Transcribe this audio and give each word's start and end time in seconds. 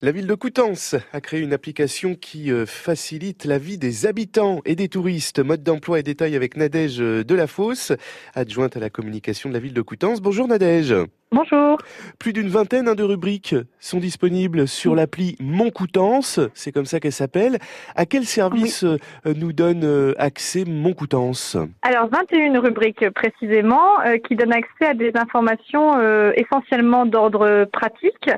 La 0.00 0.12
ville 0.12 0.28
de 0.28 0.34
Coutances 0.36 0.94
a 1.12 1.20
créé 1.20 1.40
une 1.40 1.52
application 1.52 2.14
qui 2.14 2.52
euh, 2.52 2.66
facilite 2.66 3.44
la 3.44 3.58
vie 3.58 3.78
des 3.78 4.06
habitants 4.06 4.60
et 4.64 4.76
des 4.76 4.88
touristes. 4.88 5.40
Mode 5.40 5.64
d'emploi 5.64 5.98
et 5.98 6.04
détails 6.04 6.36
avec 6.36 6.56
Nadège 6.56 7.00
euh, 7.00 7.24
Delafosse, 7.24 7.90
adjointe 8.32 8.76
à 8.76 8.80
la 8.80 8.90
communication 8.90 9.48
de 9.48 9.54
la 9.54 9.60
ville 9.60 9.74
de 9.74 9.82
Coutances. 9.82 10.20
Bonjour 10.20 10.46
Nadège. 10.46 10.94
Bonjour. 11.30 11.78
Plus 12.18 12.32
d'une 12.32 12.48
vingtaine 12.48 12.88
hein, 12.88 12.94
de 12.94 13.02
rubriques 13.02 13.54
sont 13.80 13.98
disponibles 13.98 14.66
sur 14.66 14.94
l'appli 14.94 15.36
Mon 15.40 15.70
Coutances, 15.70 16.40
c'est 16.54 16.72
comme 16.72 16.86
ça 16.86 17.00
qu'elle 17.00 17.12
s'appelle. 17.12 17.58
À 17.96 18.06
quel 18.06 18.24
service 18.24 18.84
euh, 18.84 18.98
nous 19.36 19.52
donne 19.52 20.14
accès 20.18 20.64
Mon 20.66 20.94
Coutances 20.94 21.56
Alors 21.82 22.08
21 22.08 22.60
rubriques 22.60 23.10
précisément 23.10 23.98
qui 24.26 24.36
donnent 24.36 24.52
accès 24.52 24.86
à 24.86 24.94
des 24.94 25.12
informations 25.14 26.00
essentiellement 26.32 27.06
d'ordre 27.06 27.66
pratique. 27.72 28.30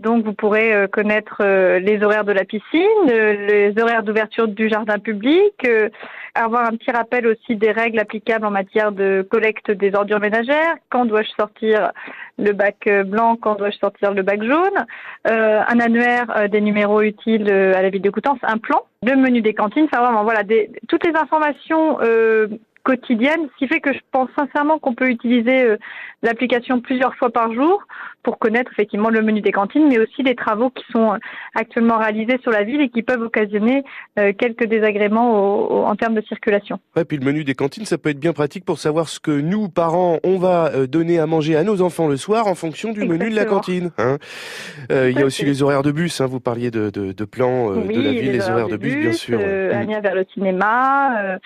Donc 0.00 0.24
vous 0.24 0.32
pourrez 0.32 0.86
connaître 0.92 1.42
euh, 1.54 1.78
les 1.78 2.02
horaires 2.02 2.24
de 2.24 2.32
la 2.32 2.44
piscine, 2.44 3.10
euh, 3.10 3.46
les 3.46 3.80
horaires 3.80 4.02
d'ouverture 4.02 4.48
du 4.48 4.68
jardin 4.68 4.98
public, 4.98 5.54
euh, 5.66 5.88
avoir 6.34 6.66
un 6.66 6.76
petit 6.76 6.90
rappel 6.90 7.26
aussi 7.26 7.56
des 7.56 7.70
règles 7.70 7.98
applicables 7.98 8.44
en 8.44 8.50
matière 8.50 8.92
de 8.92 9.26
collecte 9.30 9.70
des 9.70 9.94
ordures 9.94 10.20
ménagères, 10.20 10.74
quand 10.90 11.04
dois-je 11.04 11.30
sortir 11.38 11.92
le 12.38 12.52
bac 12.52 12.88
blanc, 13.06 13.36
quand 13.36 13.54
dois-je 13.54 13.78
sortir 13.78 14.12
le 14.12 14.22
bac 14.22 14.42
jaune, 14.42 14.86
un 15.24 15.80
annuaire 15.80 16.48
des 16.50 16.60
numéros 16.60 17.00
utiles 17.02 17.50
à 17.50 17.80
la 17.80 17.90
ville 17.90 18.02
de 18.02 18.10
Coutances, 18.10 18.38
un 18.42 18.58
plan, 18.58 18.82
le 19.02 19.16
menu 19.16 19.40
des 19.40 19.54
cantines, 19.54 19.84
enfin 19.84 20.02
vraiment 20.02 20.24
voilà, 20.24 20.42
des, 20.42 20.70
toutes 20.88 21.06
les 21.06 21.14
informations 21.16 21.98
quotidienne, 22.84 23.48
ce 23.52 23.58
qui 23.58 23.66
fait 23.66 23.80
que 23.80 23.92
je 23.92 23.98
pense 24.12 24.28
sincèrement 24.38 24.78
qu'on 24.78 24.94
peut 24.94 25.08
utiliser 25.08 25.62
euh, 25.62 25.76
l'application 26.22 26.80
plusieurs 26.80 27.14
fois 27.16 27.30
par 27.30 27.52
jour 27.52 27.82
pour 28.22 28.38
connaître 28.38 28.70
effectivement 28.72 29.08
le 29.08 29.22
menu 29.22 29.40
des 29.40 29.52
cantines, 29.52 29.88
mais 29.88 29.98
aussi 29.98 30.22
les 30.22 30.34
travaux 30.34 30.70
qui 30.70 30.84
sont 30.92 31.14
euh, 31.14 31.18
actuellement 31.54 31.98
réalisés 31.98 32.38
sur 32.42 32.50
la 32.50 32.62
ville 32.62 32.80
et 32.80 32.90
qui 32.90 33.02
peuvent 33.02 33.22
occasionner 33.22 33.82
euh, 34.18 34.32
quelques 34.36 34.66
désagréments 34.66 35.86
en 35.86 35.96
termes 35.96 36.14
de 36.14 36.20
circulation. 36.22 36.78
Ouais, 36.94 37.04
puis 37.04 37.16
le 37.16 37.24
menu 37.24 37.42
des 37.44 37.54
cantines, 37.54 37.86
ça 37.86 37.98
peut 37.98 38.10
être 38.10 38.20
bien 38.20 38.32
pratique 38.32 38.64
pour 38.64 38.78
savoir 38.78 39.08
ce 39.08 39.18
que 39.18 39.30
nous, 39.30 39.68
parents, 39.68 40.18
on 40.22 40.38
va 40.38 40.86
donner 40.86 41.18
à 41.18 41.26
manger 41.26 41.56
à 41.56 41.64
nos 41.64 41.80
enfants 41.80 42.08
le 42.08 42.16
soir 42.16 42.46
en 42.46 42.54
fonction 42.54 42.92
du 42.92 43.06
menu 43.06 43.30
de 43.30 43.34
la 43.34 43.46
cantine. 43.46 43.90
Hein. 43.98 44.18
il 44.90 45.18
y 45.18 45.22
a 45.22 45.24
aussi 45.24 45.44
les 45.44 45.62
horaires 45.62 45.82
de 45.82 45.92
bus, 45.92 46.20
hein, 46.20 46.26
vous 46.26 46.40
parliez 46.40 46.70
de, 46.70 46.90
de, 46.90 47.12
de 47.12 47.24
plans 47.24 47.70
de 47.70 47.76
la 47.76 48.10
ville, 48.12 48.32
les, 48.32 48.50
horaires, 48.50 48.68
de 48.68 48.76
bus, 48.76 48.94
bien 48.96 49.12
sûr. 49.12 49.38
Euh, 49.40 49.84
vers 50.02 50.14
le 50.14 50.26
cinéma. 50.32 51.38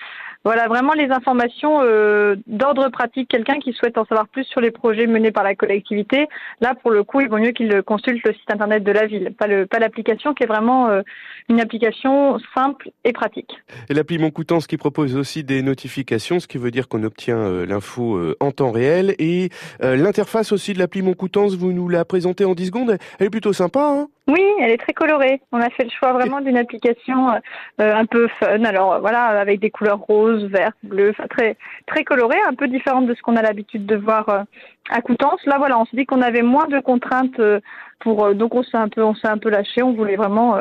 Voilà, 0.45 0.69
vraiment 0.69 0.93
les 0.93 1.11
informations 1.11 1.81
euh, 1.81 2.37
d'ordre 2.47 2.87
pratique. 2.89 3.29
Quelqu'un 3.29 3.59
qui 3.59 3.73
souhaite 3.73 3.97
en 3.97 4.05
savoir 4.05 4.27
plus 4.29 4.45
sur 4.45 4.61
les 4.61 4.71
projets 4.71 5.05
menés 5.05 5.31
par 5.31 5.43
la 5.43 5.53
collectivité, 5.53 6.27
là 6.61 6.75
pour 6.75 6.91
le 6.91 7.03
coup, 7.03 7.19
il 7.19 7.29
vaut 7.29 7.37
mieux 7.37 7.51
qu'il 7.51 7.81
consulte 7.83 8.25
le 8.25 8.33
site 8.33 8.49
internet 8.49 8.83
de 8.83 8.91
la 8.91 9.05
ville, 9.05 9.33
pas 9.37 9.79
l'application 9.79 10.33
qui 10.33 10.43
est 10.43 10.47
vraiment 10.47 10.87
euh, 10.87 11.01
une 11.49 11.59
application 11.59 12.39
simple 12.55 12.89
et 13.03 13.11
pratique. 13.11 13.51
Et 13.89 13.93
l'appli 13.93 14.17
Mon 14.17 14.31
Coutances 14.31 14.65
qui 14.65 14.77
propose 14.77 15.17
aussi 15.17 15.43
des 15.43 15.61
notifications, 15.61 16.39
ce 16.39 16.47
qui 16.47 16.57
veut 16.57 16.71
dire 16.71 16.87
qu'on 16.87 17.03
obtient 17.03 17.37
euh, 17.37 17.65
l'info 17.65 18.19
en 18.39 18.51
temps 18.51 18.71
réel 18.71 19.15
et 19.19 19.49
l'interface 19.81 20.51
aussi 20.51 20.73
de 20.73 20.79
l'appli 20.79 21.01
Mon 21.01 21.13
Coutances, 21.13 21.55
vous 21.55 21.73
nous 21.73 21.89
la 21.89 22.05
présentez 22.05 22.45
en 22.45 22.55
10 22.55 22.67
secondes. 22.67 22.97
Elle 23.19 23.27
est 23.27 23.29
plutôt 23.29 23.53
sympa, 23.53 23.81
hein? 23.81 24.07
Oui, 24.29 24.43
elle 24.61 24.71
est 24.71 24.77
très 24.77 24.93
colorée. 24.93 25.41
On 25.51 25.59
a 25.59 25.69
fait 25.69 25.83
le 25.83 25.89
choix 25.89 26.13
vraiment 26.13 26.39
d'une 26.39 26.57
application 26.57 27.29
un 27.77 28.05
peu 28.05 28.27
fun. 28.39 28.63
Alors 28.63 28.99
voilà, 29.01 29.25
avec 29.25 29.59
des 29.59 29.69
couleurs 29.69 29.99
roses 29.99 30.45
vert, 30.45 30.71
bleu, 30.83 31.13
très 31.29 31.57
très 31.87 32.03
coloré, 32.03 32.37
un 32.47 32.53
peu 32.53 32.67
différente 32.67 33.07
de 33.07 33.13
ce 33.13 33.21
qu'on 33.21 33.35
a 33.35 33.41
l'habitude 33.41 33.85
de 33.85 33.95
voir 33.95 34.29
euh, 34.29 34.43
à 34.89 35.01
Coutances. 35.01 35.45
Là, 35.45 35.57
voilà, 35.57 35.79
on 35.79 35.85
s'est 35.85 35.97
dit 35.97 36.05
qu'on 36.05 36.21
avait 36.21 36.41
moins 36.41 36.67
de 36.67 36.79
contraintes 36.79 37.39
euh, 37.39 37.59
pour, 37.99 38.25
euh, 38.25 38.33
donc 38.33 38.55
on 38.55 38.63
s'est 38.63 38.77
un 38.77 38.89
peu, 38.89 39.03
on 39.03 39.15
s'est 39.15 39.27
un 39.27 39.37
peu 39.37 39.49
lâché. 39.49 39.83
On 39.83 39.93
voulait 39.93 40.15
vraiment 40.15 40.57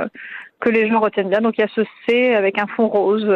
que 0.60 0.70
les 0.70 0.88
gens 0.88 1.00
retiennent 1.00 1.30
bien. 1.30 1.40
Donc 1.40 1.58
il 1.58 1.62
y 1.62 1.64
a 1.64 1.68
ce 1.74 1.82
C 2.06 2.34
avec 2.34 2.58
un 2.58 2.66
fond 2.66 2.88
rose. 2.88 3.28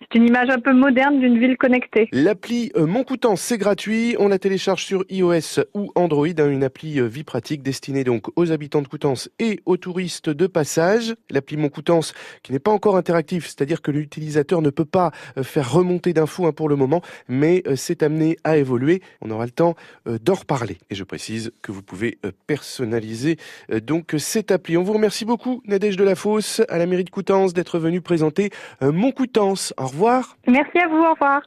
C'est 0.00 0.18
une 0.18 0.26
image 0.26 0.50
un 0.50 0.60
peu 0.60 0.74
moderne 0.74 1.20
d'une 1.20 1.38
ville 1.38 1.56
connectée. 1.56 2.08
L'appli 2.12 2.70
euh, 2.76 2.86
Mon 2.86 3.04
c'est 3.36 3.56
gratuit. 3.56 4.14
On 4.18 4.28
la 4.28 4.38
télécharge 4.38 4.84
sur 4.84 5.04
iOS 5.08 5.64
ou 5.72 5.90
Android. 5.94 6.26
Hein, 6.26 6.50
une 6.50 6.64
appli 6.64 7.00
euh, 7.00 7.06
vie 7.06 7.24
pratique 7.24 7.62
destinée 7.62 8.04
donc 8.04 8.26
aux 8.36 8.52
habitants 8.52 8.82
de 8.82 8.88
Coutances 8.88 9.30
et 9.38 9.60
aux 9.64 9.78
touristes 9.78 10.28
de 10.28 10.46
passage. 10.46 11.14
L'appli 11.30 11.56
Mon 11.56 11.70
Coutances 11.70 12.12
qui 12.42 12.52
n'est 12.52 12.58
pas 12.58 12.72
encore 12.72 12.96
interactive, 12.96 13.46
c'est-à-dire 13.46 13.80
que 13.80 13.90
l'utilisateur 13.90 14.60
ne 14.60 14.68
peut 14.68 14.84
pas 14.84 15.12
euh, 15.38 15.42
faire 15.42 15.72
remonter 15.72 16.12
d'infos 16.12 16.46
hein, 16.46 16.52
pour 16.52 16.68
le 16.68 16.76
moment, 16.76 17.00
mais 17.28 17.62
c'est 17.74 18.02
amené 18.02 18.36
à 18.44 18.58
évoluer. 18.58 19.00
On 19.22 19.30
aura 19.30 19.46
le 19.46 19.50
temps 19.50 19.76
d'en 20.04 20.34
reparler. 20.34 20.76
Et 20.90 20.94
je 20.94 21.04
précise 21.04 21.52
que 21.62 21.72
vous 21.72 21.82
pouvez 21.82 22.18
personnaliser 22.46 23.38
donc 23.82 24.14
cette 24.18 24.50
appli. 24.50 24.76
On 24.76 24.82
vous 24.82 24.92
remercie 24.92 25.24
beaucoup, 25.24 25.62
Nadège 25.66 25.96
de 25.96 26.04
la 26.04 26.14
Fosse, 26.14 26.62
à 26.68 26.78
la 26.78 26.86
mairie 26.86 27.04
de 27.04 27.10
Coutances, 27.10 27.54
d'être 27.54 27.78
venu 27.78 28.00
présenter 28.00 28.50
Mon 28.80 29.12
Coutances. 29.12 29.72
Au 29.86 29.88
revoir. 29.88 30.36
Merci 30.48 30.78
à 30.80 30.88
vous, 30.88 30.96
au 30.96 31.12
revoir. 31.12 31.42